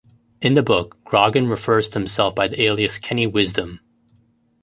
[0.41, 3.81] In the book, Grogan refers to himself by the alias "Kenny Wisdom".